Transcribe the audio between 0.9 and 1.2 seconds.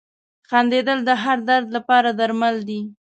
د